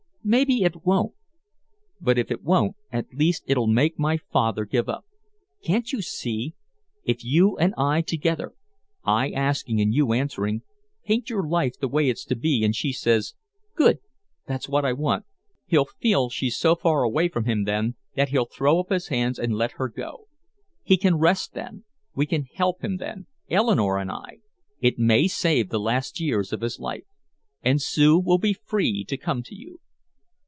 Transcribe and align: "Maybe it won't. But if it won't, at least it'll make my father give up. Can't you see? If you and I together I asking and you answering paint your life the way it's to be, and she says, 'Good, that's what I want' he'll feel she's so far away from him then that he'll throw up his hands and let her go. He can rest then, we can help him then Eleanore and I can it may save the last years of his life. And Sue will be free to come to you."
"Maybe 0.23 0.61
it 0.61 0.85
won't. 0.85 1.15
But 1.99 2.19
if 2.19 2.29
it 2.29 2.43
won't, 2.43 2.75
at 2.91 3.11
least 3.11 3.43
it'll 3.47 3.65
make 3.65 3.97
my 3.97 4.17
father 4.17 4.65
give 4.65 4.87
up. 4.87 5.03
Can't 5.63 5.91
you 5.91 6.03
see? 6.03 6.53
If 7.03 7.23
you 7.25 7.57
and 7.57 7.73
I 7.75 8.01
together 8.01 8.53
I 9.03 9.31
asking 9.31 9.81
and 9.81 9.91
you 9.95 10.13
answering 10.13 10.61
paint 11.03 11.31
your 11.31 11.47
life 11.49 11.79
the 11.79 11.87
way 11.87 12.07
it's 12.07 12.23
to 12.25 12.35
be, 12.35 12.63
and 12.63 12.75
she 12.75 12.93
says, 12.93 13.33
'Good, 13.73 13.97
that's 14.45 14.69
what 14.69 14.85
I 14.85 14.93
want' 14.93 15.25
he'll 15.65 15.85
feel 15.99 16.29
she's 16.29 16.55
so 16.55 16.75
far 16.75 17.01
away 17.01 17.27
from 17.27 17.45
him 17.45 17.63
then 17.63 17.95
that 18.15 18.29
he'll 18.29 18.45
throw 18.45 18.79
up 18.79 18.91
his 18.91 19.07
hands 19.07 19.39
and 19.39 19.55
let 19.55 19.71
her 19.73 19.89
go. 19.89 20.27
He 20.83 20.97
can 20.97 21.17
rest 21.17 21.55
then, 21.55 21.83
we 22.13 22.27
can 22.27 22.43
help 22.43 22.83
him 22.83 22.97
then 22.97 23.25
Eleanore 23.49 23.97
and 23.97 24.11
I 24.11 24.29
can 24.33 24.41
it 24.81 24.99
may 24.99 25.27
save 25.27 25.69
the 25.69 25.79
last 25.79 26.19
years 26.19 26.53
of 26.53 26.61
his 26.61 26.79
life. 26.79 27.05
And 27.63 27.81
Sue 27.81 28.19
will 28.19 28.37
be 28.37 28.53
free 28.53 29.03
to 29.05 29.17
come 29.17 29.41
to 29.43 29.55
you." 29.55 29.79